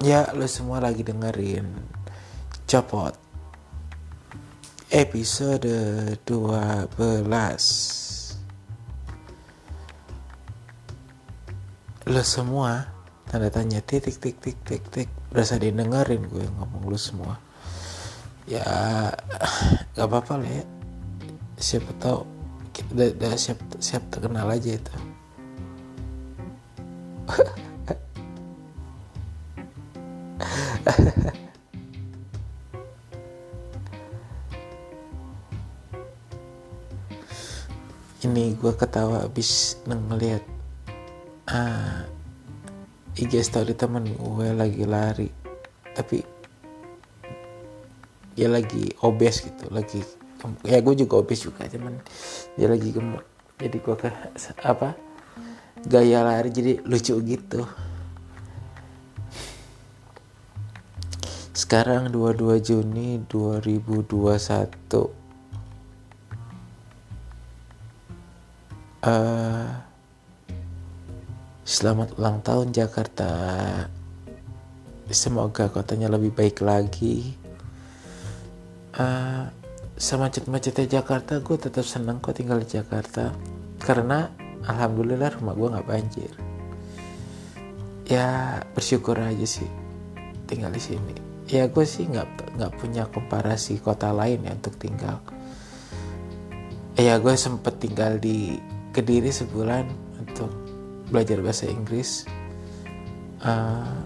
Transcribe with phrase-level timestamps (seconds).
[0.00, 1.76] Ya, lo semua lagi dengerin
[2.64, 3.12] Copot
[4.88, 6.88] Episode 12
[12.08, 12.88] Lo semua
[13.28, 17.36] Tanda tanya titik tik tik tik tik Berasa didengerin gue ngomong lo semua.
[18.48, 18.64] Ya
[19.92, 20.64] Gak apa-apa lah ya.
[21.60, 22.24] Siapa tahu
[22.72, 25.09] kita udah siap siap terkenal aja itu
[38.90, 40.42] ketawa abis ngeliat
[41.46, 42.02] ah,
[43.14, 45.30] IG story temen gue lagi lari
[45.94, 46.26] tapi
[48.34, 50.02] dia lagi obes gitu lagi
[50.66, 52.02] ya gue juga obes juga cuman
[52.58, 53.22] dia lagi gemuk
[53.62, 54.10] jadi gue ke
[54.66, 54.98] apa
[55.86, 57.62] gaya lari jadi lucu gitu.
[61.54, 65.19] Sekarang 22 Juni 2021
[69.00, 69.64] Uh,
[71.64, 73.32] selamat ulang tahun Jakarta.
[75.08, 77.32] Semoga kotanya lebih baik lagi.
[78.92, 79.48] Uh,
[79.96, 83.32] semacet-macetnya Jakarta, gue tetap senang kok tinggal di Jakarta
[83.80, 84.28] karena
[84.68, 86.32] alhamdulillah rumah gue nggak banjir.
[88.04, 89.70] Ya bersyukur aja sih
[90.44, 91.16] tinggal di sini.
[91.48, 95.24] Ya gue sih nggak nggak punya komparasi kota lain ya untuk tinggal.
[97.00, 98.60] Ya gue sempet tinggal di
[98.90, 99.86] Kediri sebulan
[100.18, 100.50] untuk
[101.10, 102.26] belajar bahasa Inggris.
[103.40, 104.02] Uh,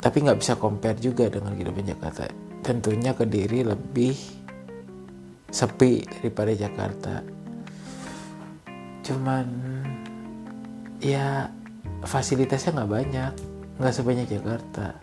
[0.00, 2.28] tapi nggak bisa compare juga dengan kehidupan Jakarta.
[2.60, 4.16] Tentunya Kediri lebih
[5.50, 7.14] sepi daripada Jakarta.
[9.04, 9.46] Cuman
[11.00, 11.48] ya
[12.04, 13.32] fasilitasnya nggak banyak,
[13.80, 14.96] nggak sebanyak Jakarta.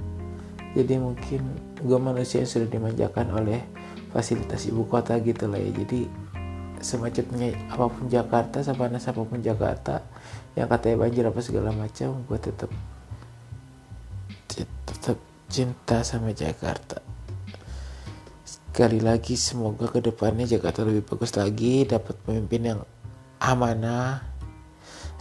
[0.74, 1.42] Jadi mungkin
[1.82, 3.77] gue manusia yang sudah dimanjakan oleh
[4.12, 5.72] fasilitas ibu kota gitu lah ya.
[5.72, 6.08] Jadi
[6.82, 10.06] semacamnya apa pun Jakarta sepanas apa pun Jakarta
[10.54, 12.70] yang katanya banjir apa segala macam gue tetap
[14.88, 15.18] tetap
[15.50, 17.02] cinta sama Jakarta.
[18.46, 22.80] Sekali lagi semoga ke depannya Jakarta lebih bagus lagi dapat pemimpin yang
[23.42, 24.38] amanah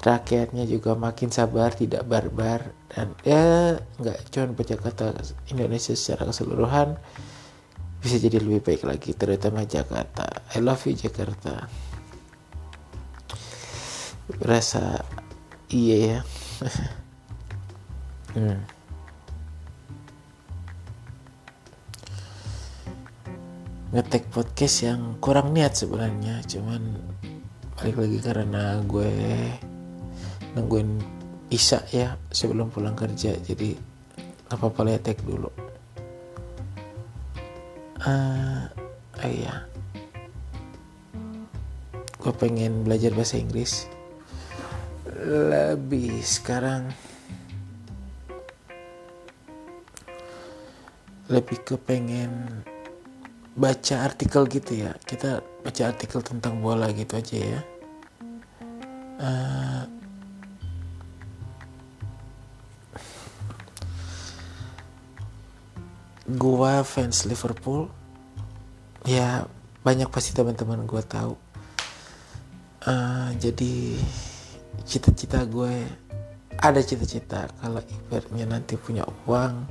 [0.06, 5.10] rakyatnya juga makin sabar tidak barbar dan ya nggak cuma Jakarta
[5.50, 7.00] Indonesia secara keseluruhan
[8.06, 10.30] bisa jadi lebih baik lagi terutama Jakarta.
[10.54, 11.66] I love you Jakarta.
[14.38, 15.02] Rasa
[15.74, 16.20] iya ya.
[18.36, 18.60] Hmm.
[23.96, 27.00] ngetek podcast yang kurang niat sebenarnya cuman
[27.80, 29.08] balik lagi karena gue
[30.52, 31.00] nungguin
[31.48, 33.72] Isa ya sebelum pulang kerja jadi
[34.52, 35.65] apa-apa ya, dulu
[38.06, 38.62] uh,
[39.20, 39.66] oh iya.
[42.22, 43.86] Gue pengen belajar bahasa Inggris.
[45.26, 46.90] Lebih sekarang.
[51.26, 52.62] Lebih ke pengen
[53.58, 54.94] baca artikel gitu ya.
[55.02, 57.60] Kita baca artikel tentang bola gitu aja ya.
[59.16, 59.65] Uh,
[66.36, 67.88] gua fans Liverpool
[69.08, 69.48] ya
[69.82, 71.34] banyak pasti teman-teman gua tahu.
[72.86, 73.98] Uh, jadi
[74.86, 75.82] cita-cita gue
[76.60, 79.66] ada cita-cita kalau ibaratnya nanti punya uang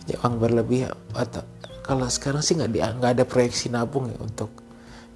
[0.00, 1.44] punya uang berlebih atau
[1.84, 4.50] kalau sekarang sih nggak nggak ada proyeksi nabung ya untuk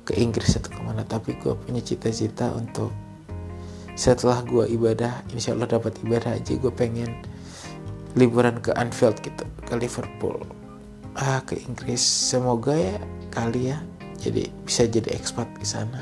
[0.02, 2.90] ke Inggris atau ke mana tapi gue punya cita-cita untuk
[3.92, 6.40] setelah gue ibadah insya Allah dapat ibadah.
[6.40, 7.12] Aja gue pengen
[8.16, 10.42] liburan ke Anfield gitu ke Liverpool.
[11.16, 12.00] Ah ke Inggris.
[12.00, 12.96] Semoga ya
[13.32, 13.78] kali ya
[14.20, 16.00] jadi bisa jadi ekspat di sana.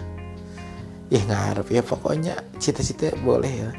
[1.10, 3.70] Ya ngarep ya pokoknya cita-cita boleh ya.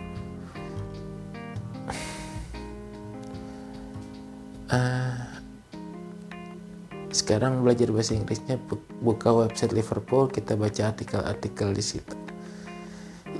[4.71, 5.19] Uh,
[7.11, 8.55] sekarang belajar bahasa Inggrisnya
[9.03, 12.20] buka website Liverpool kita baca artikel-artikel di situ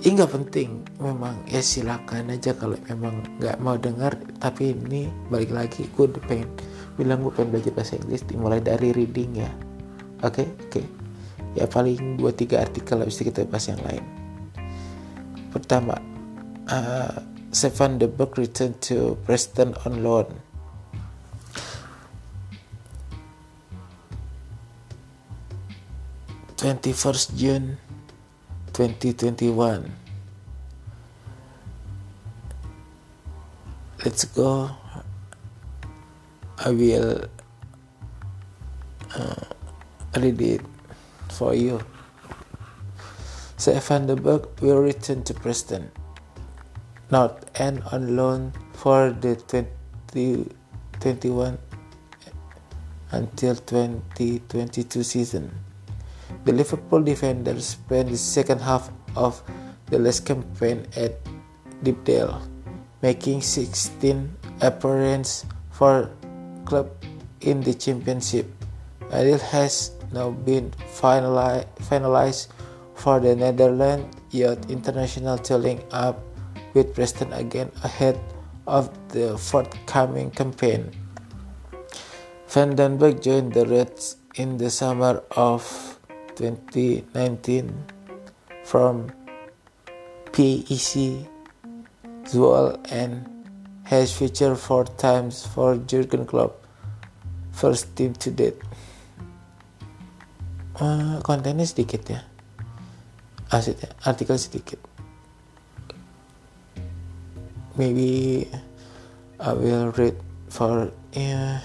[0.02, 0.82] ini nggak penting.
[0.98, 4.18] Memang ya silakan aja kalau memang nggak mau dengar.
[4.42, 6.50] Tapi ini balik lagi gue pengen
[6.98, 9.52] bilang gue pengen belajar bahasa Inggris dimulai dari reading ya.
[10.26, 10.46] Oke?
[10.46, 10.48] Okay?
[10.50, 10.70] oke.
[10.74, 10.86] Okay.
[11.52, 14.04] ya paling dua tiga artikel habis itu kita bahas yang lain.
[15.54, 16.00] Pertama
[16.72, 17.16] uh,
[17.52, 20.40] Seven the book return to Preston on loan.
[26.62, 27.82] 21st June
[28.88, 29.92] 2021.
[34.04, 34.72] Let's go.
[36.58, 37.26] I will
[39.16, 39.36] uh,
[40.18, 40.62] read it
[41.30, 41.80] for you.
[43.58, 43.80] Sir
[44.16, 45.92] book will return to Preston,
[47.12, 51.60] not and on loan for the 2021
[53.12, 55.52] until 2022 season.
[56.46, 59.44] The Liverpool defender spent the second half of
[59.88, 61.20] the last campaign at
[61.84, 62.42] Deepdale,
[63.02, 64.30] making 16
[64.62, 66.10] appearances for
[66.66, 66.90] club
[67.42, 68.48] in the championship.
[69.12, 72.48] A deal has now been finalized
[72.96, 76.24] for the Netherlands Youth International to link up
[76.74, 78.20] with Preston again ahead
[78.68, 80.92] of the forthcoming campaign.
[82.48, 85.91] Van den Berg joined the Reds in the summer of
[86.42, 87.70] 2019
[88.66, 89.14] from
[90.34, 91.28] PEC
[92.26, 93.30] Zwolle and
[93.86, 96.66] has featured four times for Jurgen Klopp
[97.54, 98.58] first team to date.
[100.82, 102.26] Uh, kontennya sedikit ya,
[103.54, 104.82] asetnya artikel sedikit.
[107.78, 108.48] maybe
[109.40, 110.18] I will read
[110.50, 111.60] for uh,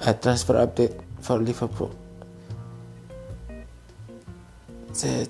[0.00, 1.94] a transfer update for Liverpool.
[4.90, 5.22] Where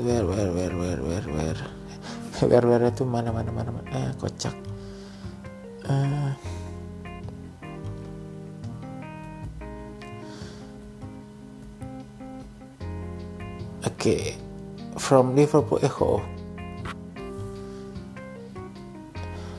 [0.00, 1.60] where where where where where
[2.40, 4.56] where where itu mana mana mana mana eh kocak.
[5.84, 6.32] Uh,
[13.84, 14.40] okay,
[14.96, 16.24] from Liverpool Echo.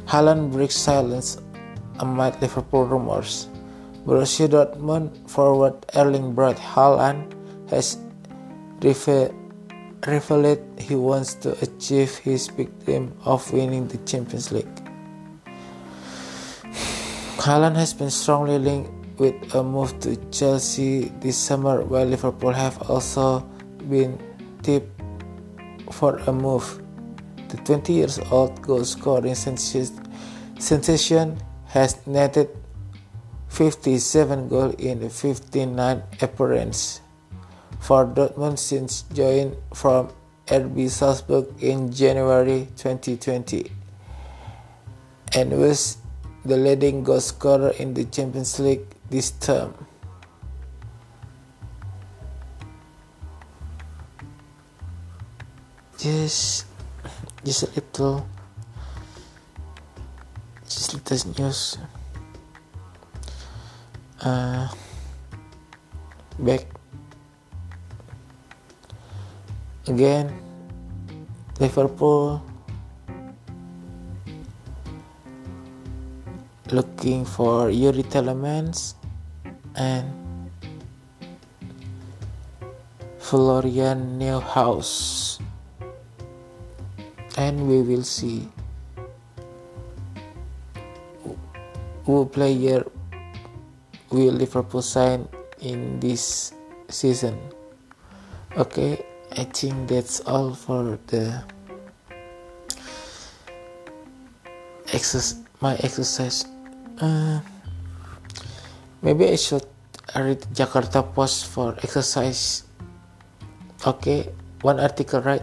[0.10, 1.38] Haaland breaks silence
[2.02, 3.46] amid Liverpool rumors.
[4.02, 7.38] Borussia Dortmund forward Erling Braut Haaland
[7.70, 8.03] has
[8.84, 14.76] revealed he wants to achieve his big dream of winning the Champions League.
[17.38, 22.90] Haaland has been strongly linked with a move to Chelsea this summer, while Liverpool have
[22.90, 23.40] also
[23.90, 24.20] been
[24.64, 24.90] tipped
[25.92, 26.82] for a move.
[27.50, 31.38] The 20 years old goal scoring sensation
[31.68, 32.50] has netted
[33.50, 37.02] 57 goals in 59 appearances
[37.84, 40.08] for Dortmund since joining from
[40.48, 43.70] RB Salzburg in January 2020
[45.36, 45.98] and was
[46.46, 49.76] the leading goal scorer in the Champions League this term.
[56.00, 56.66] Just
[57.44, 58.26] just a little
[60.64, 61.78] just latest news
[64.22, 64.72] uh,
[66.40, 66.73] back
[69.88, 70.32] again
[71.60, 72.40] Liverpool
[76.72, 78.96] looking for Yuri Telemans
[79.76, 80.08] and
[83.20, 85.42] Florian Neuhaus
[87.38, 88.48] and we will see
[92.06, 92.84] who player
[94.12, 95.28] will Liverpool sign
[95.60, 96.54] in this
[96.90, 97.40] season.
[98.56, 99.02] Okay,
[99.34, 101.42] I think that's all for the
[104.94, 105.42] exercise.
[105.60, 106.46] My exercise.
[107.02, 107.40] Uh,
[109.02, 109.66] maybe I should
[110.16, 112.64] read Jakarta Post for exercise.
[113.88, 114.30] Okay,
[114.62, 115.42] one article right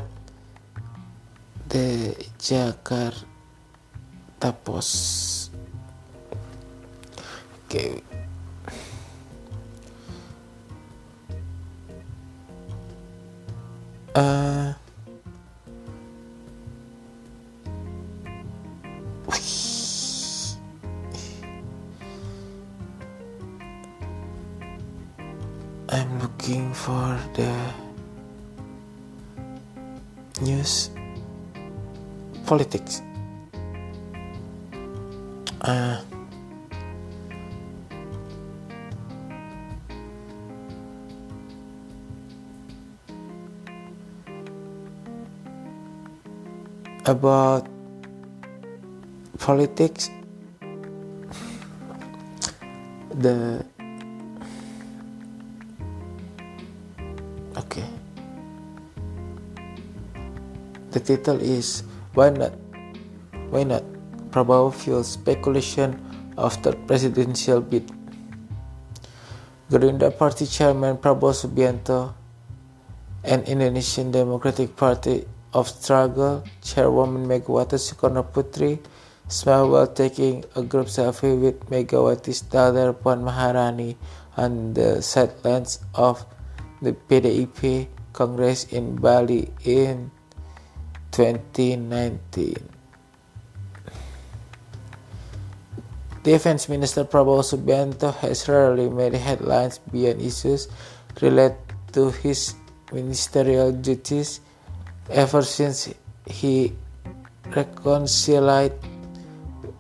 [1.71, 3.25] the Jakarta
[4.63, 5.51] Post.
[7.67, 8.03] Okay.
[14.13, 14.75] Uh,
[25.89, 27.55] I'm looking for the
[30.43, 30.91] news
[32.47, 33.03] politics.
[35.61, 36.03] Uh,
[47.11, 47.67] about
[49.39, 50.11] politics
[53.19, 53.67] the
[57.59, 57.85] okay
[60.95, 61.83] the title is
[62.15, 62.51] why not?
[63.55, 63.87] Why not?
[64.35, 65.95] Prabowo fuels speculation
[66.35, 67.87] after presidential bid.
[69.71, 72.15] Gerindra Party Chairman Prabowo Subianto
[73.23, 78.79] and Indonesian Democratic Party of Struggle Chairwoman Megawati Soekarno Putri
[79.29, 83.97] smile while taking a group selfie with Megawati's daughter Puan Maharani
[84.37, 86.25] on the sidelines of
[86.83, 90.11] the PDIP Congress in Bali in
[91.13, 92.57] 2019.
[96.23, 100.69] Defense Minister Prabowo Subianto has rarely made headlines beyond issues
[101.21, 101.57] related
[101.93, 102.55] to his
[102.93, 104.41] ministerial duties
[105.09, 105.89] ever since
[106.27, 106.77] he
[107.57, 108.77] reconciled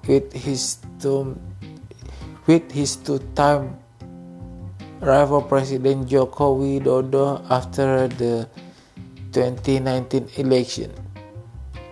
[0.08, 1.36] with his two,
[2.46, 3.76] with his two-time
[5.00, 8.48] rival President Joko Widodo after the
[9.32, 10.92] 2019 election.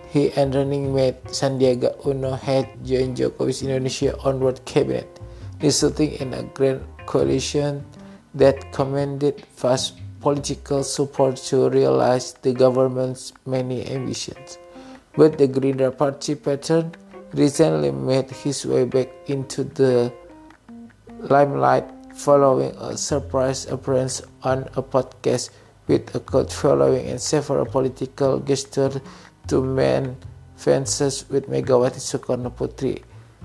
[0.09, 5.05] He and running mate Sandiaga Uno had joined Jokowi's Indonesia Onward cabinet,
[5.61, 7.85] resulting in a grand coalition
[8.33, 14.57] that commanded vast political support to realize the government's many ambitions.
[15.15, 16.93] But the Greener Party pattern
[17.33, 20.11] recently made his way back into the
[21.19, 21.85] limelight
[22.15, 25.51] following a surprise appearance on a podcast
[25.87, 28.99] with a cult following and several political gestures
[29.47, 30.15] to mend
[30.55, 33.01] fences with Megawati Soekarno Putri,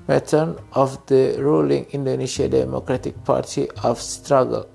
[0.09, 4.74] matron of the ruling Indonesia Democratic Party of Struggle.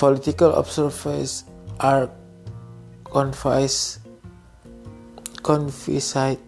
[0.00, 1.44] Political observers
[1.78, 2.08] are
[3.04, 4.00] convinced
[5.42, 6.38] confiscate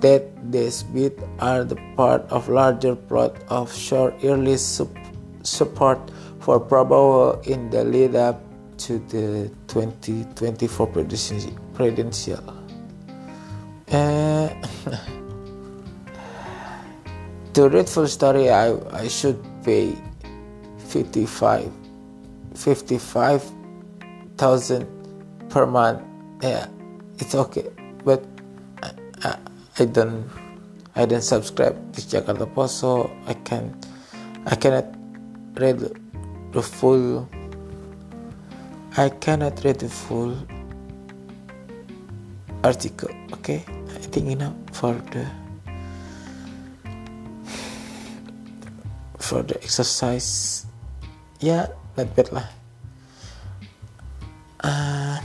[0.00, 7.46] that these bids are the part of larger plot of short early support for Prabowo
[7.46, 8.40] in the lead up
[8.78, 10.86] to the 2024
[11.74, 12.40] presidential.
[13.92, 14.48] Uh,
[17.52, 19.98] to read full story, I, I should pay
[20.86, 21.70] 55
[22.54, 24.86] 55,000
[25.50, 26.02] per month.
[26.42, 26.68] Yeah
[27.18, 27.70] it's okay.
[28.04, 28.24] But
[28.82, 28.92] I,
[29.24, 29.38] I,
[29.78, 30.28] I don't
[30.94, 33.78] I don't subscribe to Jakarta Post so I can
[34.46, 34.86] I cannot
[35.56, 35.78] read
[36.52, 37.28] the full
[38.96, 40.36] I cannot read the full
[42.64, 43.64] article okay?
[43.68, 45.26] I think enough for the
[49.18, 50.66] for the exercise
[51.40, 52.48] ya not bad lah.
[54.60, 55.20] Uh,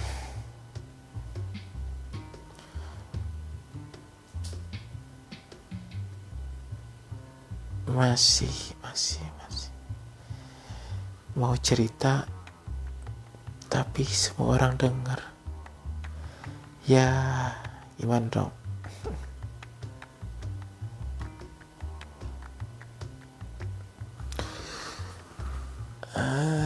[7.92, 9.72] masih masih masih.
[11.40, 12.28] Mau cerita
[13.72, 15.20] tapi semua orang dengar.
[16.86, 17.08] Ya
[17.96, 18.61] gimana dong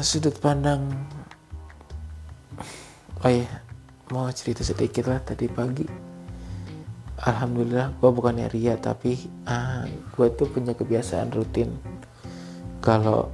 [0.05, 0.85] sudut pandang
[3.25, 3.49] oh ya
[4.13, 5.89] mau cerita sedikit lah tadi pagi.
[7.25, 9.17] Alhamdulillah gue bukannya ria tapi
[9.49, 11.73] ah, gue tuh punya kebiasaan rutin.
[12.85, 13.33] Kalau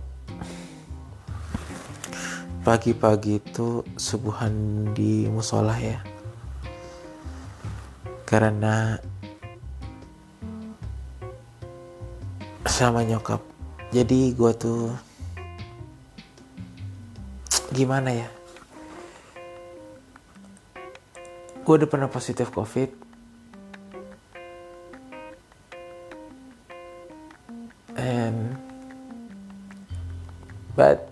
[2.63, 5.99] pagi-pagi itu subuhan di musola ya.
[8.23, 8.95] Karena
[12.63, 13.43] sama nyokap.
[13.91, 15.11] Jadi gue tuh
[17.71, 18.29] gimana ya
[21.61, 22.91] gue udah pernah positif covid
[30.81, 31.11] but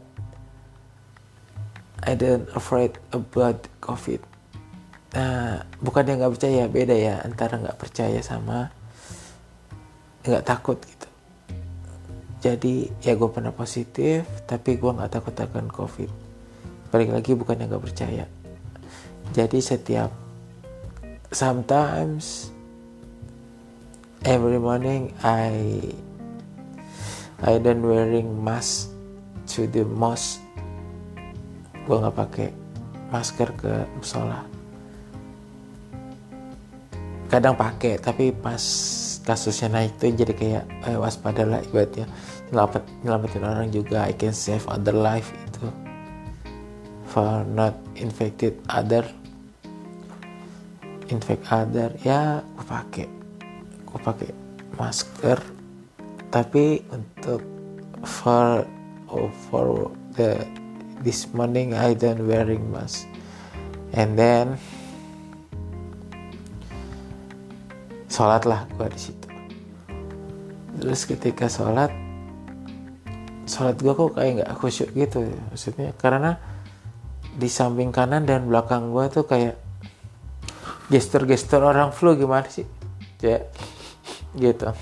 [2.09, 4.17] I don't afraid about COVID.
[5.13, 8.73] Nah, bukan yang nggak percaya, beda ya antara nggak percaya sama
[10.25, 11.09] nggak takut gitu.
[12.39, 16.11] Jadi ya gue pernah positif, tapi gue nggak takut akan COVID.
[16.89, 18.25] Balik lagi bukan yang nggak percaya.
[19.29, 20.09] Jadi setiap
[21.29, 22.49] sometimes
[24.25, 25.77] every morning I
[27.45, 28.89] I don't wearing mask
[29.53, 30.41] to the mosque.
[31.85, 32.49] Gue nggak pakai
[33.13, 34.41] masker ke musola.
[37.29, 38.61] Kadang pakai tapi pas
[39.21, 42.09] kasusnya naik tuh jadi kayak eh, waspada lah ibaratnya.
[42.49, 45.29] Nyelamat nyelamatin orang juga I can save other life
[47.19, 49.03] for not infected other.
[51.11, 53.07] Infect other ya gue pakai.
[53.83, 54.31] Gue pakai
[54.79, 55.35] masker.
[56.31, 57.43] Tapi untuk
[58.07, 58.63] for
[59.11, 60.39] oh, for the
[61.03, 63.03] this morning I don't wearing mask.
[63.91, 64.55] And then
[68.07, 69.27] sholat lah gue di situ.
[70.79, 71.91] Terus ketika sholat
[73.43, 75.39] sholat gue kok kayak nggak khusyuk gitu ya.
[75.51, 75.91] maksudnya.
[75.99, 76.48] Karena
[77.39, 79.55] di samping kanan dan belakang gue tuh kayak
[80.91, 82.67] gestur-gestur orang flu gimana sih?
[83.23, 83.47] Ya
[84.35, 84.75] gitu.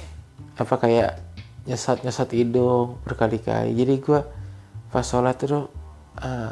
[0.57, 1.21] Apa kayak
[1.69, 3.77] nyesat nyesat hidung berkali-kali.
[3.77, 4.19] Jadi gue
[4.89, 5.69] pas sholat tuh
[6.17, 6.51] uh,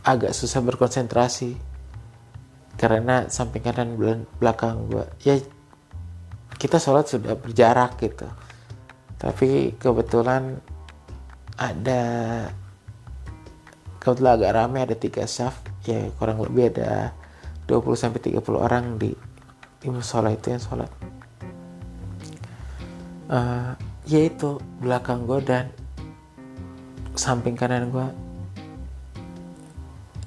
[0.00, 1.60] agak susah berkonsentrasi
[2.80, 4.00] karena samping kanan
[4.40, 5.36] belakang gue ya
[6.56, 8.28] kita sholat sudah berjarak gitu.
[9.20, 10.56] Tapi kebetulan
[11.60, 12.02] ada
[14.00, 17.12] kebetulan agak ramai ada tiga saf ya kurang lebih ada
[17.68, 19.12] 20 sampai 30 orang di
[19.80, 20.90] di musola itu yang sholat.
[23.30, 23.78] Uh,
[24.10, 25.70] ya itu belakang gue dan
[27.14, 28.08] samping kanan gue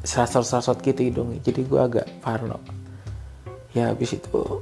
[0.08, 2.62] serasot-serasot gitu hidungnya jadi gue agak parno.
[3.74, 4.62] Ya habis itu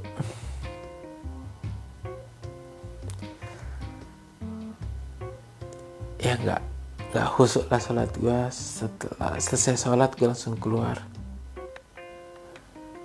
[6.16, 6.71] ya nggak
[7.12, 10.96] nggak khusuk lah sholat gue setelah selesai sholat gue langsung keluar.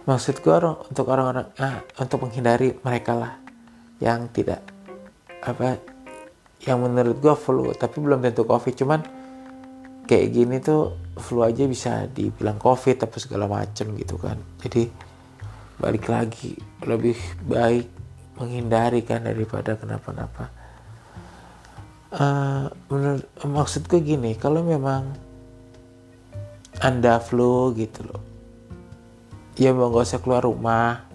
[0.08, 0.56] Maksud gue
[0.88, 3.36] untuk orang-orang ah, untuk menghindari mereka lah
[4.00, 4.64] yang tidak
[5.44, 5.76] apa
[6.64, 8.80] yang menurut gue flu tapi belum tentu covid.
[8.80, 9.04] Cuman
[10.08, 14.40] kayak gini tuh flu aja bisa dibilang covid tapi segala macem gitu kan.
[14.64, 14.88] Jadi
[15.84, 16.56] balik lagi
[16.88, 17.92] lebih baik
[18.40, 20.57] menghindari kan daripada kenapa-napa
[22.14, 25.12] uh, menurut maksud gue gini kalau memang
[26.80, 28.22] anda flu gitu loh
[29.58, 31.08] ya mau gak usah keluar rumah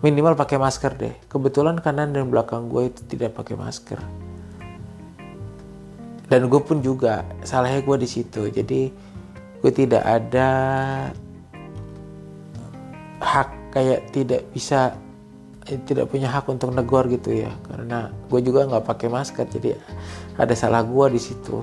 [0.00, 1.14] minimal pakai masker deh.
[1.28, 4.00] Kebetulan kanan dan belakang gue itu tidak pakai masker.
[6.30, 8.48] Dan gue pun juga salahnya gue di situ.
[8.48, 8.88] Jadi
[9.60, 10.48] gue tidak ada
[13.20, 14.96] hak kayak tidak bisa
[15.86, 17.52] tidak punya hak untuk negor gitu ya.
[17.68, 19.78] Karena gue juga nggak pakai masker jadi
[20.34, 21.62] ada salah gue di situ.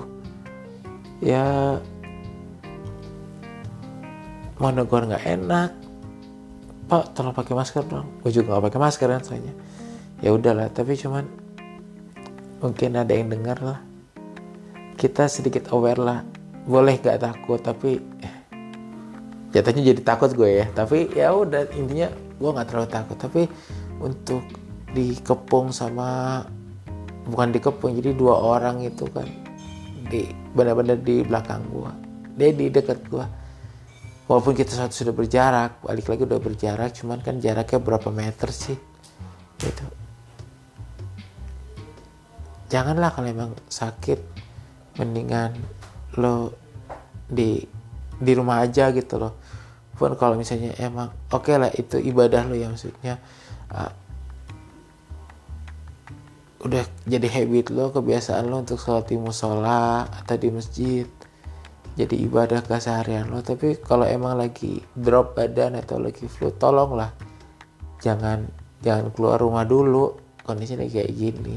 [1.20, 1.76] Ya
[4.58, 5.70] mau negor nggak enak
[6.88, 8.08] pak tolong pakai masker dong.
[8.24, 9.54] Gue juga nggak pakai masker kan soalnya.
[10.24, 11.28] Ya udahlah tapi cuman
[12.64, 13.78] mungkin ada yang dengar lah.
[14.98, 16.20] Kita sedikit aware lah.
[16.68, 18.34] Boleh gak takut tapi eh,
[19.54, 20.66] jatuhnya jadi takut gue ya.
[20.72, 23.16] Tapi ya udah intinya gue nggak terlalu takut.
[23.20, 23.42] Tapi
[23.98, 24.42] untuk
[24.94, 26.42] dikepung sama
[27.28, 29.28] bukan dikepung jadi dua orang itu kan
[30.08, 31.92] di benar-benar di belakang gue
[32.38, 33.26] dia di dekat gue
[34.28, 38.76] walaupun kita sudah berjarak balik lagi udah berjarak cuman kan jaraknya berapa meter sih?
[39.58, 39.86] Gitu.
[42.68, 44.20] Janganlah kalau emang sakit
[45.00, 45.56] mendingan
[46.20, 46.52] lo
[47.24, 47.64] di
[48.20, 49.34] di rumah aja gitu loh.
[49.96, 53.18] Pun kalau misalnya emang oke okay lah itu ibadah lo ya maksudnya
[53.72, 53.92] uh,
[56.58, 61.06] udah jadi habit lo kebiasaan lo untuk sholat di musola atau di masjid
[61.94, 63.42] jadi ibadah keseharian lo.
[63.42, 67.10] Tapi kalau emang lagi drop badan atau lagi flu tolonglah
[68.02, 68.46] jangan
[68.82, 70.14] jangan keluar rumah dulu.
[70.46, 71.56] Kondisinya kayak gini.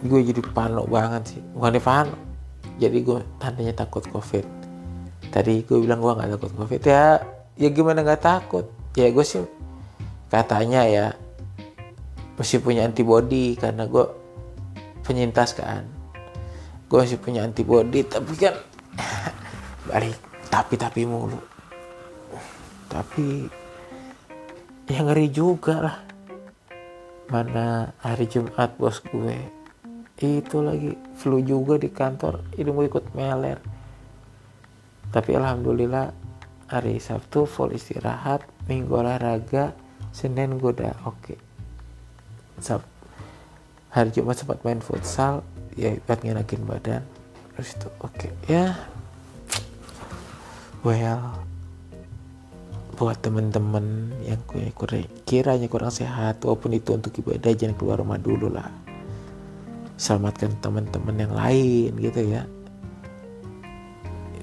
[0.00, 1.42] Gue jadi panik banget sih.
[1.52, 2.18] Bukan panik
[2.80, 4.59] jadi gue tandanya takut covid
[5.30, 6.82] tadi gue bilang gue nggak takut covid.
[6.82, 7.22] Ya
[7.56, 8.66] ya gimana nggak takut?
[8.98, 9.42] Ya gue sih
[10.30, 11.06] katanya ya
[12.38, 14.04] mesti punya antibody karena gue
[15.06, 15.86] penyintas kan.
[16.90, 18.58] Gue masih punya antibody tapi kan
[19.88, 20.18] balik
[20.50, 21.38] tapi tapi mulu.
[22.90, 23.46] Tapi
[24.90, 25.96] yang ngeri juga lah.
[27.30, 29.60] Mana hari Jumat bos gue
[30.20, 33.56] itu lagi flu juga di kantor ini mau ikut meler
[35.10, 36.14] tapi alhamdulillah
[36.70, 39.74] hari Sabtu full istirahat minggu olahraga
[40.14, 41.38] Senin gue udah oke okay.
[42.62, 42.90] Sabtu
[43.90, 45.42] hari Jumat sempat main futsal
[45.74, 47.02] ya buat ngenakin badan
[47.54, 48.30] terus itu oke okay.
[48.46, 48.78] ya
[50.86, 51.42] well
[53.00, 54.40] buat temen-temen yang
[54.76, 58.68] kurang, kiranya kurang sehat walaupun itu untuk ibadah jangan keluar rumah dulu lah
[59.96, 62.44] selamatkan teman-teman yang lain gitu ya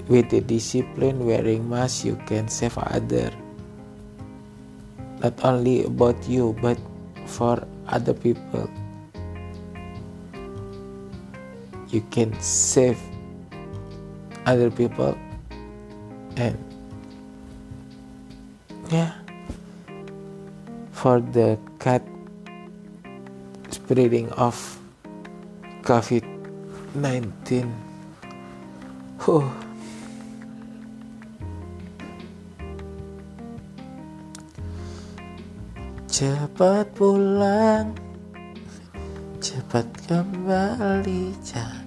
[0.08, 3.30] with the discipline wearing mask you can save other.
[5.20, 6.78] Not only about you but
[7.26, 8.68] for other people.
[11.88, 12.98] You can save
[14.48, 15.16] other people
[16.36, 16.56] and
[18.88, 19.12] yeah
[20.92, 22.00] for the cat
[23.68, 24.56] spreading of
[25.84, 27.68] COVID-19
[29.28, 29.67] oh
[36.18, 37.94] cepat pulang
[39.38, 41.86] cepat kembali jangan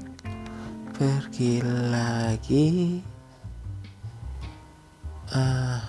[0.96, 1.60] pergi
[1.92, 3.04] lagi.
[5.36, 5.84] Uh,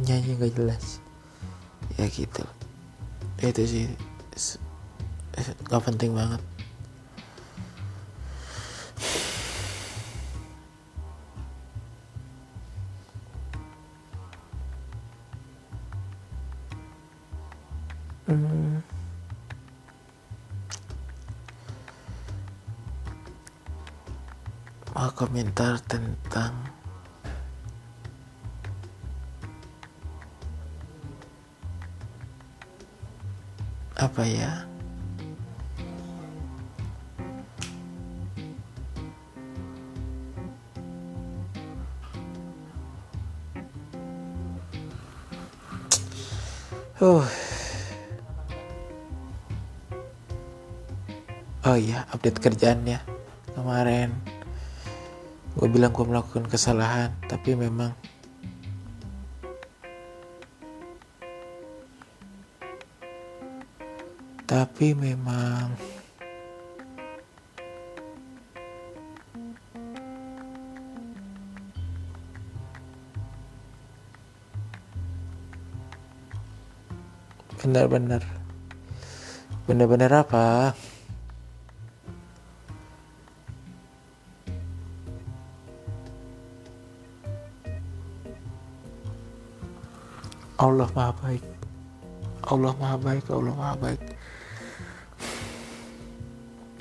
[0.00, 1.04] nyanyi gak jelas.
[2.00, 2.40] Ya gitu.
[3.44, 3.84] Itu sih
[5.68, 6.40] gak penting banget
[25.42, 26.54] komentar tentang
[33.98, 34.70] apa ya
[47.02, 47.26] Uh.
[51.66, 53.02] Oh iya, update kerjaannya
[53.58, 54.14] kemarin.
[55.52, 57.92] Gue bilang gue melakukan kesalahan, tapi memang
[64.52, 65.72] tapi memang
[77.64, 78.20] benar-benar
[79.64, 80.76] benar-benar apa
[90.62, 91.42] Allah maha baik.
[92.46, 94.02] Allah maha baik Allah maha baik.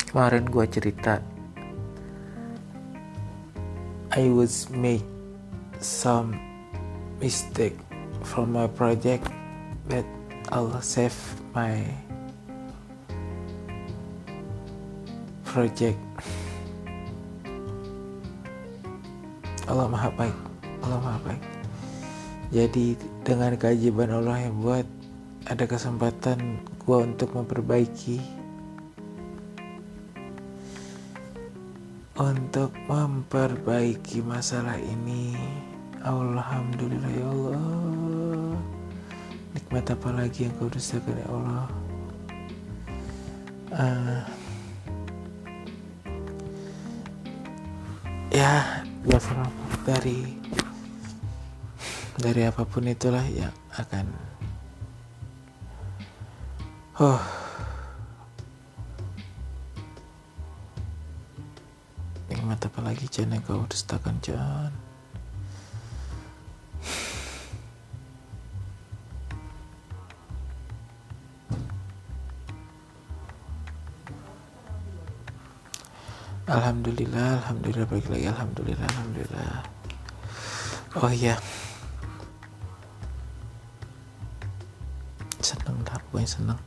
[0.05, 1.17] Kemarin gue cerita.
[4.13, 5.01] I was make
[5.81, 6.37] some
[7.17, 7.73] mistake
[8.21, 9.25] from my project
[9.89, 10.05] but
[10.53, 11.17] Allah save
[11.57, 11.81] my
[15.41, 15.97] project.
[19.65, 20.37] Allah maha baik
[20.85, 21.50] Allah maha baik
[22.51, 24.83] jadi dengan keajaiban Allah yang buat
[25.47, 28.19] ada kesempatan gue untuk memperbaiki.
[32.19, 35.33] Untuk memperbaiki masalah ini
[36.03, 38.59] Alhamdulillah ya Allah.
[39.55, 41.65] Nikmat apa lagi yang kau dustakan ya Allah?
[43.71, 44.21] Uh,
[48.35, 49.47] ya biasa
[49.87, 50.40] dari
[52.21, 54.05] dari apa pun itulah yang akan
[57.01, 57.17] oh
[62.29, 63.33] nikmat apa lagi Jan?
[63.33, 64.71] Yang kau dustakan Jan.
[76.51, 79.63] Alhamdulillah, Alhamdulillah baik lagi, Alhamdulillah, Alhamdulillah.
[80.99, 81.70] Oh iya, seneng
[86.25, 86.59] seneng.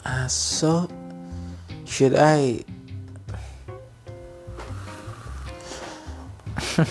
[0.00, 0.88] Uh, so,
[1.84, 2.64] should I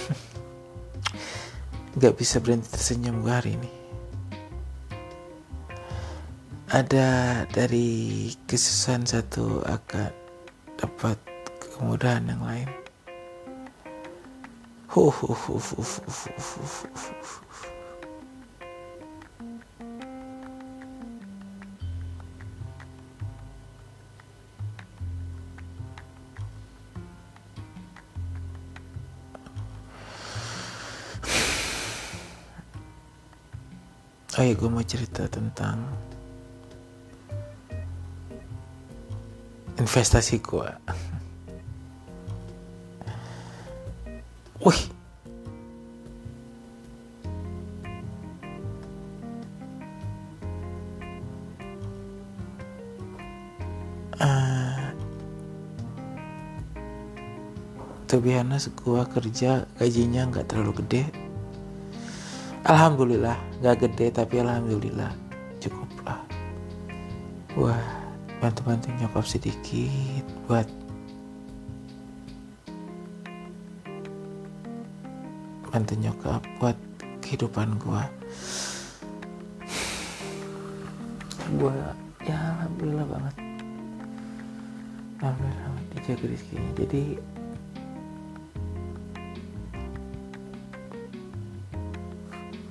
[1.99, 3.71] gak bisa berhenti tersenyum gue hari ini
[6.69, 10.18] ada dari kesusahan satu akan
[10.79, 11.19] dapat
[11.75, 12.69] kemudahan yang lain.
[34.39, 35.83] Oh ya gue mau cerita tentang
[39.79, 40.69] investasi gue.
[44.59, 44.99] Wih.
[58.09, 61.03] To be honest, gue kerja gajinya nggak terlalu gede
[62.65, 65.13] Alhamdulillah gak gede tapi alhamdulillah
[65.61, 66.17] cukup lah
[67.53, 67.88] Wah
[68.59, 70.67] bantu-bantu nyokap sedikit buat
[75.71, 76.75] bantu nyokap buat
[77.23, 78.03] kehidupan gua.
[81.55, 81.95] Gua
[82.27, 83.35] ya alhamdulillah banget.
[85.23, 87.03] Alhamdulillah banget dijaga rezekinya jadi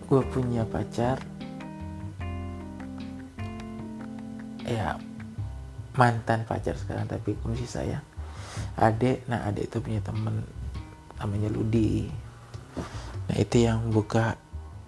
[0.04, 1.16] gue punya pacar
[4.68, 5.00] ya
[5.98, 8.04] mantan pacar sekarang tapi masih sayang.
[8.78, 10.46] Adek nah adek itu punya temen
[11.18, 12.06] namanya Ludi.
[13.26, 14.38] Nah itu yang buka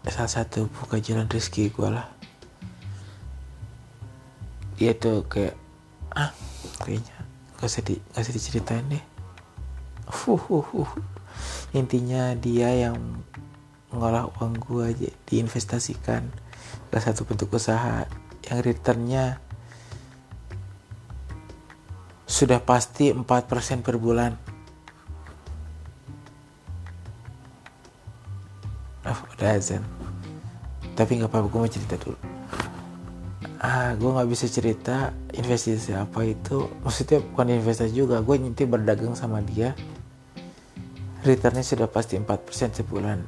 [0.07, 2.07] salah satu buka jalan rezeki gue lah.
[4.79, 5.59] Dia tuh kayak
[6.15, 6.31] ah
[6.81, 7.17] kayaknya
[7.59, 9.05] gak usah di gak usah diceritain deh.
[10.11, 10.93] Uh, uh, uh.
[11.71, 12.99] intinya dia yang
[13.95, 16.31] ngolah uang gue aja diinvestasikan
[16.89, 18.07] ke satu bentuk usaha.
[18.47, 19.50] Yang returnnya
[22.41, 24.33] sudah pasti 4% per bulan.
[29.05, 29.85] Oh, udah azan.
[30.97, 32.17] Tapi nggak apa-apa gue mau cerita dulu.
[33.61, 36.65] Ah gue nggak bisa cerita investasi apa itu.
[36.81, 39.77] Maksudnya bukan investasi juga gue nanti berdagang sama dia.
[41.21, 42.25] Returnnya sudah pasti 4%
[42.81, 43.21] sebulan.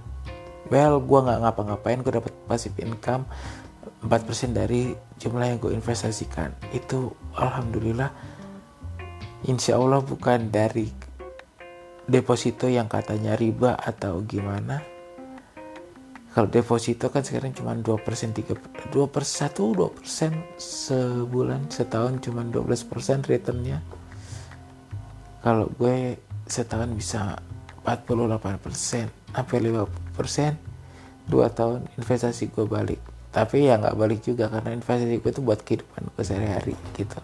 [0.72, 3.28] Well gue nggak ngapa-ngapain gue dapat passive income.
[4.08, 4.08] 4%
[4.56, 6.56] dari jumlah yang gue investasikan.
[6.72, 8.31] Itu alhamdulillah
[9.46, 10.86] insya Allah bukan dari
[12.06, 14.82] deposito yang katanya riba atau gimana.
[16.32, 18.56] Kalau deposito kan sekarang cuma 2 persen 3
[18.88, 23.84] 2 per 1 2 persen sebulan setahun cuma 12 persen returnnya.
[25.44, 26.16] Kalau gue
[26.48, 27.36] setahun bisa
[27.84, 30.52] 48 persen sampai 50 persen.
[31.28, 32.98] 2 tahun investasi gue balik.
[33.28, 37.20] Tapi ya nggak balik juga karena investasi gue itu buat kehidupan gue sehari-hari gitu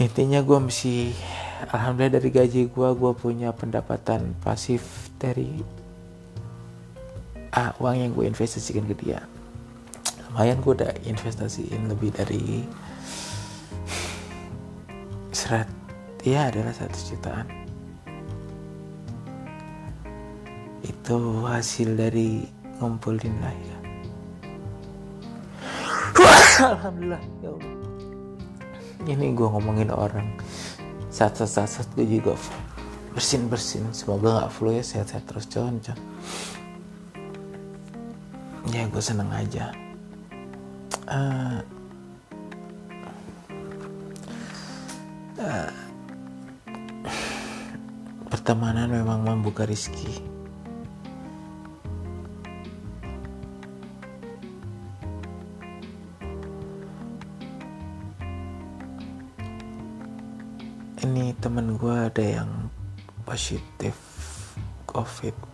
[0.00, 1.12] intinya gue mesti
[1.76, 5.60] alhamdulillah dari gaji gue gue punya pendapatan pasif dari
[7.52, 9.20] ah, uang yang gue investasikan ke dia.
[10.32, 12.64] Lumayan gue udah investasiin lebih dari
[15.36, 15.68] serat
[16.24, 17.44] ya adalah satu jutaan.
[20.80, 22.48] Itu hasil dari
[22.80, 23.78] ngumpulin lah ya.
[26.72, 27.69] Alhamdulillah ya Allah
[29.08, 30.28] ini gue ngomongin orang.
[31.10, 32.36] Saat saat saat, saat gue juga
[33.10, 35.98] bersin bersin semoga nggak flu ya sehat-sehat terus con con
[38.70, 39.74] ya gue seneng aja.
[41.10, 41.58] Uh,
[45.42, 45.70] uh,
[48.30, 50.22] pertemanan memang membuka rizki
[61.80, 62.68] gue ada yang
[63.24, 63.96] positif
[64.84, 65.49] covid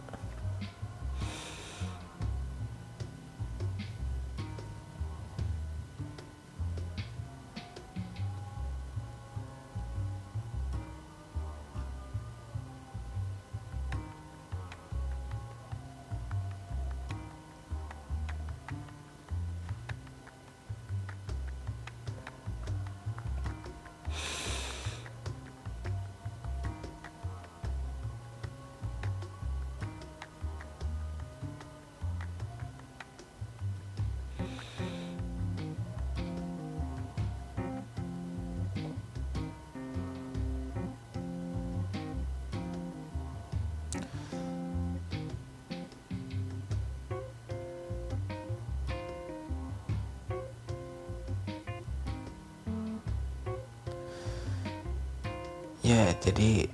[56.20, 56.68] jadi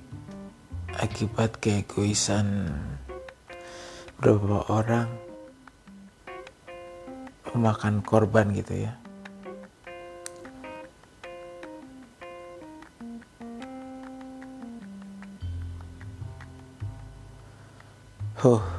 [0.99, 2.69] akibat keegoisan
[4.21, 5.09] beberapa orang
[7.53, 8.93] memakan korban gitu ya
[18.43, 18.72] Huh.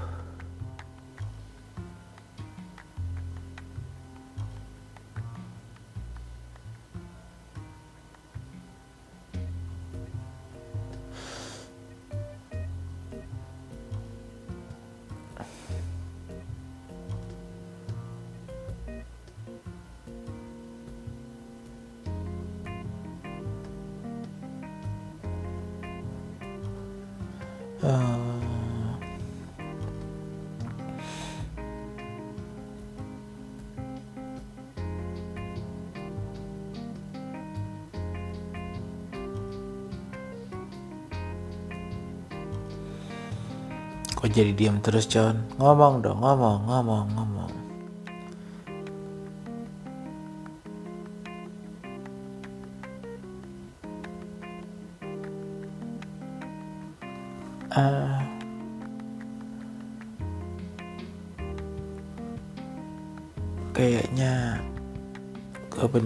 [27.85, 28.17] Uh,
[44.17, 47.24] kok jadi diam terus Con ngomong dong ngomong ngomong ngomong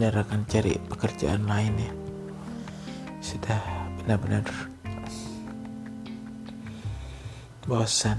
[0.09, 1.93] bener akan cari pekerjaan lain ya.
[3.21, 3.61] Sudah
[4.01, 4.41] benar-benar
[7.69, 8.17] bosan.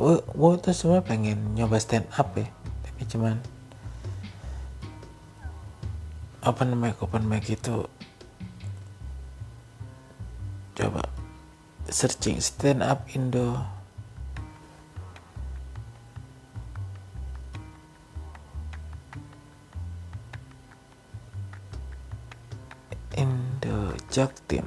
[0.00, 2.48] Gue tuh semua pengen nyoba stand up ya
[2.80, 3.36] tapi cuman
[6.48, 7.84] open mic open mic itu
[10.80, 11.04] coba
[11.92, 13.60] searching stand up Indo
[24.12, 24.64] Jaktim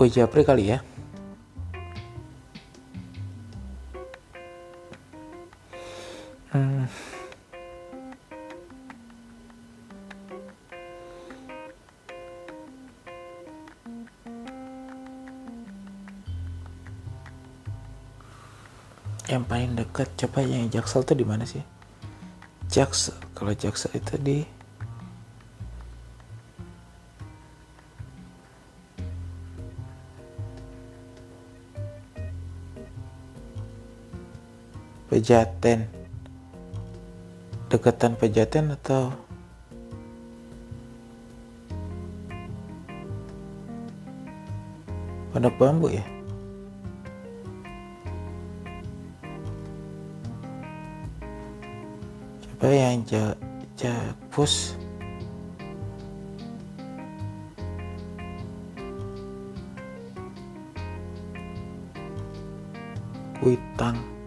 [0.00, 0.80] gue japri kali ya
[6.56, 6.88] hmm.
[19.28, 21.60] yang paling dekat coba yang jaksel tuh di mana sih
[22.72, 24.59] jaksel kalau jaksel itu di
[35.10, 35.90] Pejaten.
[37.66, 39.10] Dekatan Pejaten atau?
[45.34, 46.06] Pondok Bambu ya?
[52.46, 53.02] Coba yang
[53.74, 54.78] Jakpus
[63.42, 64.19] Kuitang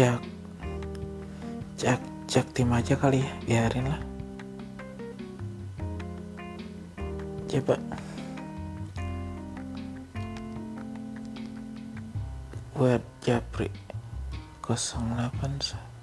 [0.00, 0.22] jak
[1.76, 2.00] jak
[2.32, 4.00] jak tim aja kali ya biarin lah.
[7.44, 7.76] Coba.
[12.72, 13.68] Buat japri
[14.64, 15.99] 08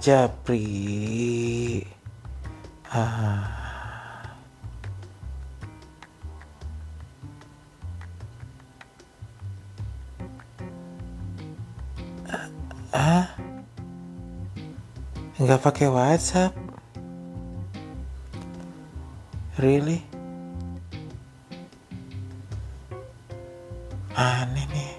[0.00, 1.84] japri
[2.88, 3.60] ah.
[12.90, 13.28] Ah.
[15.36, 16.56] Nggak pakai WhatsApp?
[19.60, 20.00] Really?
[24.16, 24.92] Aneh nih.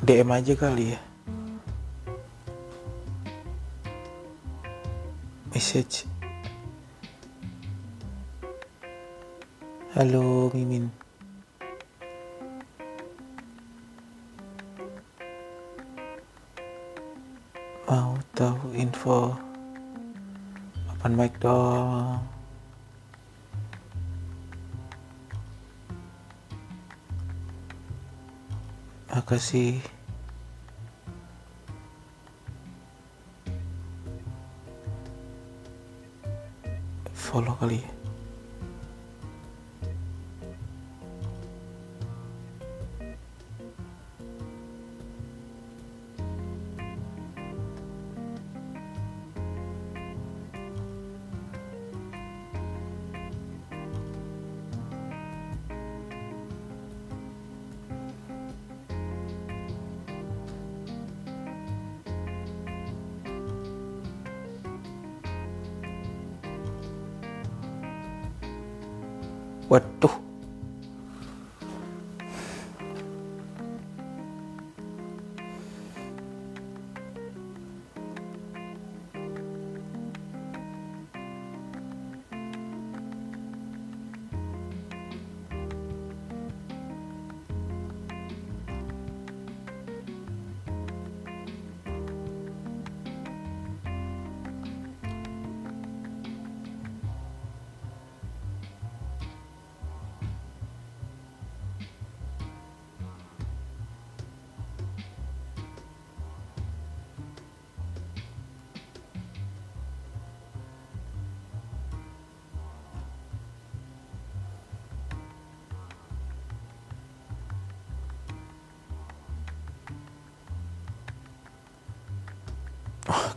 [0.00, 1.09] DM aja kali ya
[5.60, 6.08] message.
[9.92, 10.88] Halo Mimin.
[17.84, 19.36] Mau tahu info?
[20.96, 22.24] Open mic dong.
[29.12, 29.84] Makasih
[37.60, 37.76] kali.
[37.76, 37.99] ya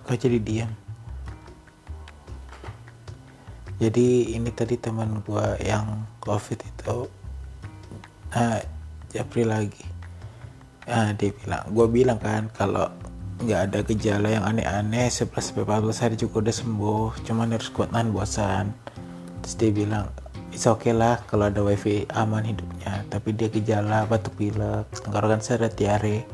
[0.08, 0.72] gue jadi diam
[3.82, 4.08] jadi
[4.39, 7.10] ini tadi teman gue yang covid itu
[8.34, 8.58] nah
[9.14, 9.86] Japri lagi.
[10.89, 12.89] Nah dia bilang gue bilang kan kalau
[13.45, 17.93] nggak ada gejala yang aneh-aneh 11 sampai 14 hari juga udah sembuh cuman harus kuat
[17.93, 18.74] nahan bosan.
[19.45, 20.10] Terus dia bilang
[20.49, 23.06] it's okay lah kalau ada wifi aman hidupnya.
[23.14, 26.26] Tapi dia gejala batuk pilek tenggorokan seret diare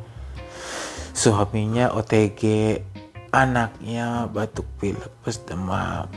[1.12, 2.42] suaminya OTG
[3.32, 6.08] anaknya batuk pilek pas demam.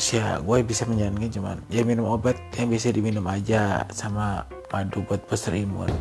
[0.00, 5.20] Ya gue bisa menjalankan cuman ya minum obat yang bisa diminum aja sama madu buat
[5.28, 5.92] booster imun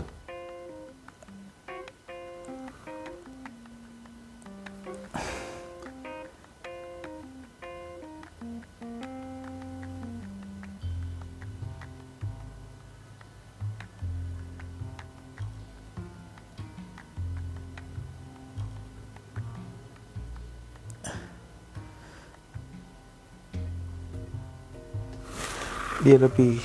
[26.09, 26.57] dia lebih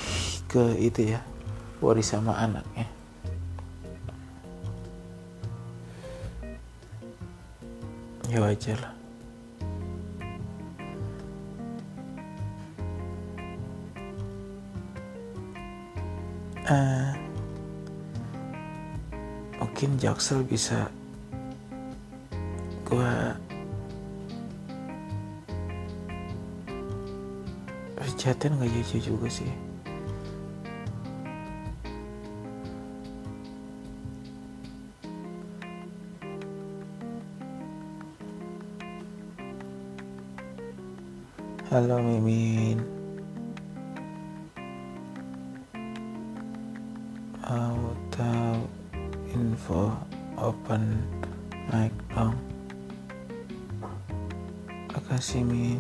[0.49, 1.20] ke itu ya
[1.84, 2.88] waris sama anaknya
[8.32, 8.40] ya.
[8.40, 8.95] Wajar lah.
[16.64, 17.12] Uh,
[19.61, 20.88] mungkin Jaksel bisa
[22.88, 23.24] gua
[28.25, 29.53] perhatian nggak jauh juga sih.
[41.68, 42.81] Halo Mimin.
[47.45, 48.64] Mau tahu
[49.37, 49.93] info
[50.41, 51.05] open
[51.68, 52.35] mic dong
[54.91, 55.74] Makasih Min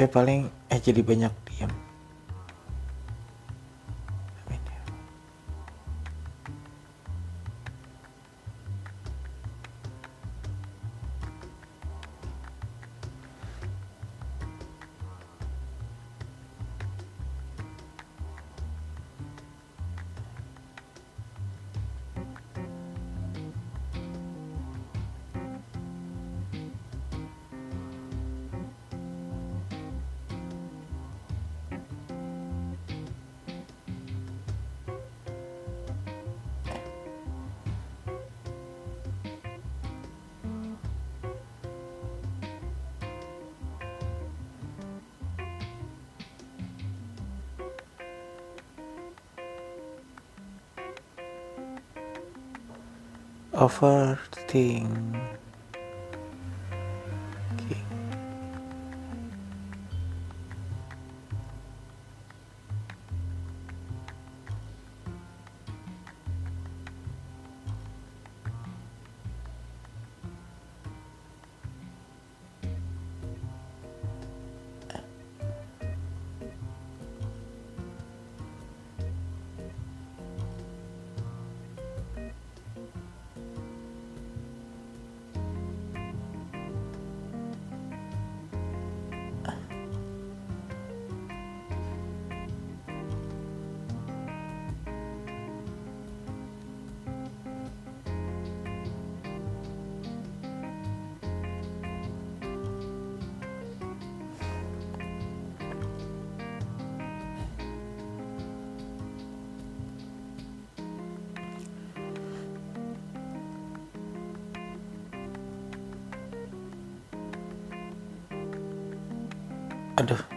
[0.00, 1.68] Oke paling eh jadi banyak diam
[53.70, 54.18] offer
[54.48, 55.19] thing.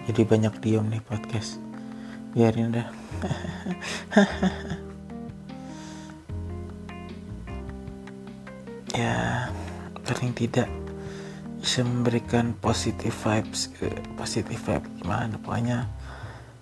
[0.10, 1.60] Jadi banyak diem nih podcast.
[2.34, 2.90] Biarin dah.
[8.94, 9.50] Ya
[10.06, 10.70] paling tidak
[11.58, 13.74] bisa memberikan positive vibes
[14.14, 15.34] positive vibe gimana?
[15.42, 15.90] Pokoknya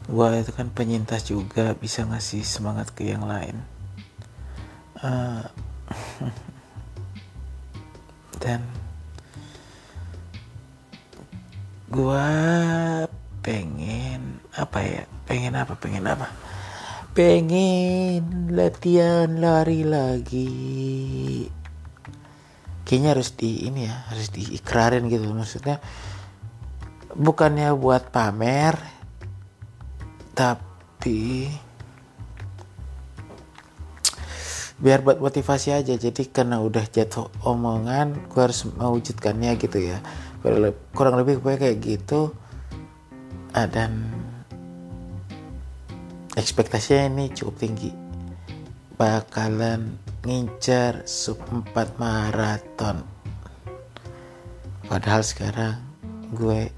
[0.08, 3.60] gua itu kan penyintas juga bisa ngasih semangat ke yang lain.
[5.04, 5.44] Uh,
[8.42, 8.64] dan
[11.92, 12.24] gua
[14.72, 15.04] apa ya?
[15.28, 15.76] Pengen apa?
[15.76, 16.32] Pengen apa?
[17.12, 21.44] Pengen latihan lari lagi.
[22.88, 25.28] Kayaknya harus di ini ya harus diikrarin gitu.
[25.28, 25.84] Maksudnya
[27.12, 28.80] bukannya buat pamer
[30.32, 31.52] tapi
[34.80, 36.00] biar buat motivasi aja.
[36.00, 40.00] Jadi karena udah jatuh omongan gue harus mewujudkannya gitu ya.
[40.96, 42.32] Kurang lebih gue kayak gitu.
[43.52, 44.21] Ah, dan
[46.36, 47.92] ekspektasinya ini cukup tinggi.
[48.96, 53.04] Bakalan ngincar sub 4 maraton.
[54.86, 55.82] Padahal sekarang
[56.32, 56.70] gue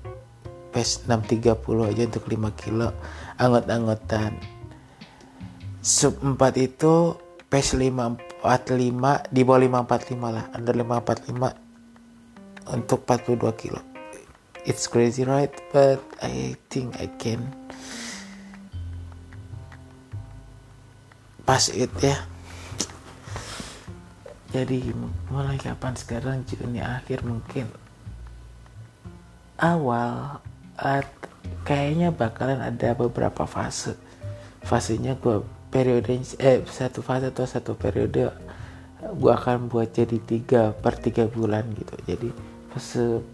[0.73, 2.89] pace 630 aja untuk 5 kilo
[3.37, 4.41] anggot-anggotan
[5.83, 7.13] sub 4 itu
[7.51, 8.41] pace 545
[9.29, 13.81] di bawah 545 lah under 545 untuk 42 kilo.
[14.63, 15.51] It's crazy right?
[15.75, 17.62] But I think I can
[21.43, 22.17] pass it ya.
[24.53, 24.93] Jadi
[25.33, 27.65] mulai kapan sekarang Juni akhir mungkin
[29.57, 30.45] awal
[30.77, 31.09] at,
[31.65, 33.97] kayaknya bakalan ada beberapa fase.
[34.61, 35.41] Fasenya gue
[35.73, 38.29] periode eh satu fase atau satu periode
[39.03, 41.95] gue akan buat jadi tiga per tiga bulan gitu.
[42.05, 42.29] Jadi
[42.71, 43.25] fase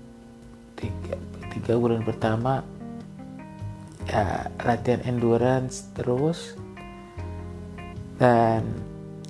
[0.80, 1.20] tiga,
[1.51, 2.64] tiga bulan pertama
[4.07, 6.55] ya latihan endurance terus
[8.20, 8.67] dan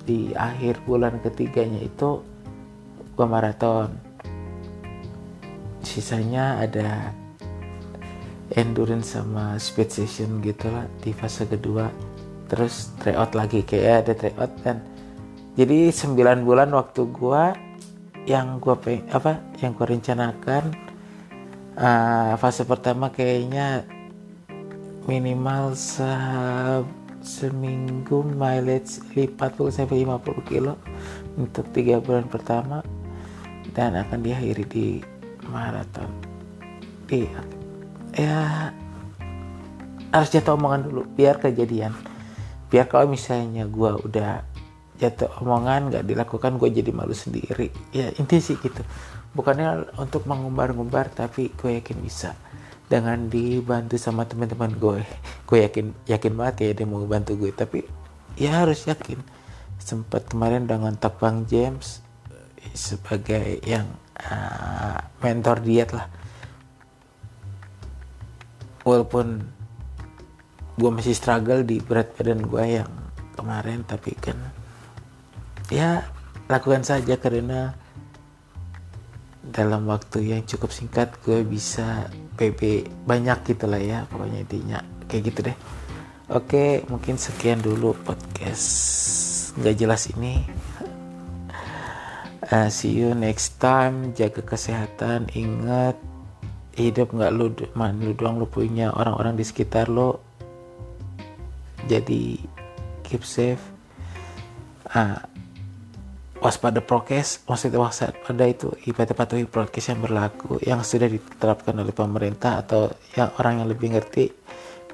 [0.02, 2.20] di akhir bulan ketiganya itu
[3.14, 3.94] gue maraton.
[5.80, 7.14] Sisanya ada
[8.58, 11.86] endurance sama speed session gitu lah di fase kedua.
[12.50, 14.82] Terus tryout lagi kayak ada tryout dan
[15.54, 17.54] jadi 9 bulan waktu gua
[18.26, 20.74] yang gua peng apa yang gua rencanakan
[21.78, 23.86] uh, fase pertama kayaknya
[25.06, 26.06] minimal se
[27.20, 29.36] seminggu mileage 40
[29.68, 30.80] sampai 50 kilo
[31.36, 32.80] untuk tiga bulan pertama
[33.76, 34.86] dan akan diakhiri di
[35.48, 36.10] maraton.
[37.06, 37.28] Di
[38.16, 38.72] ya
[40.10, 41.94] harus jatuh omongan dulu biar kejadian.
[42.70, 44.42] Biar kalau misalnya gue udah
[44.98, 47.70] jatuh omongan nggak dilakukan gue jadi malu sendiri.
[47.94, 48.82] Ya inti sih gitu.
[49.30, 52.34] Bukannya untuk mengumbar-ngumbar tapi gue yakin bisa
[52.90, 55.00] dengan dibantu sama teman-teman gue.
[55.48, 57.86] Gue yakin yakin banget kayak dia mau bantu gue tapi
[58.34, 59.22] ya harus yakin.
[59.78, 62.02] Sempat kemarin dengan Bang James
[62.74, 63.86] sebagai yang
[64.18, 66.06] uh, mentor diet lah.
[68.82, 69.42] Walaupun
[70.78, 72.90] gue masih struggle di berat badan gue yang
[73.36, 74.38] kemarin tapi kan
[75.68, 76.08] ya
[76.48, 77.76] lakukan saja karena
[79.44, 82.08] dalam waktu yang cukup singkat gue bisa
[82.40, 84.80] PB banyak gitu lah ya pokoknya intinya.
[85.04, 85.56] Kayak gitu deh.
[86.32, 88.64] Oke mungkin sekian dulu podcast.
[89.60, 90.40] Nggak jelas ini.
[92.48, 94.16] Uh, see you next time.
[94.16, 95.28] Jaga kesehatan.
[95.36, 96.00] Ingat
[96.80, 98.88] hidup nggak lu man lu doang lu punya.
[98.88, 100.24] Orang-orang di sekitar lo
[101.84, 102.40] jadi
[103.04, 103.62] keep safe.
[104.90, 105.22] Ah,
[106.40, 112.64] waspada prokes maksudnya waspada itu ibadah patuhi prokes yang berlaku yang sudah diterapkan oleh pemerintah
[112.64, 114.32] atau yang orang yang lebih ngerti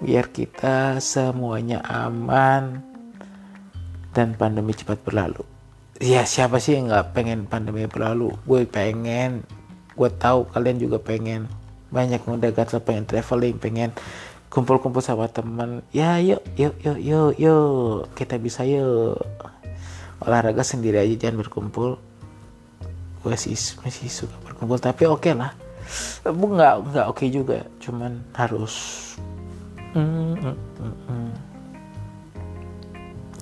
[0.03, 2.84] biar kita semuanya aman
[4.12, 5.44] dan pandemi cepat berlalu.
[6.01, 8.32] Ya siapa sih yang nggak pengen pandemi berlalu?
[8.44, 9.44] Gue pengen
[9.97, 11.49] gue tahu kalian juga pengen.
[11.88, 13.97] Banyak udah gatel pengen traveling pengen
[14.53, 15.80] kumpul-kumpul sama teman.
[15.92, 18.12] Ya yuk yuk yuk yuk yuk.
[18.12, 19.20] Kita bisa yuk
[20.23, 22.01] olahraga sendiri aja jangan berkumpul
[23.27, 25.53] gue sih masih suka berkumpul tapi oke okay lah
[26.25, 28.75] bu nggak nggak oke okay juga cuman harus
[29.95, 31.31] mm, mm, mm, mm.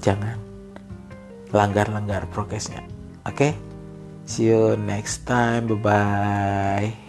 [0.00, 0.36] jangan
[1.52, 2.80] langgar-langgar prokesnya
[3.28, 3.52] oke okay?
[4.24, 7.03] see you next time bye bye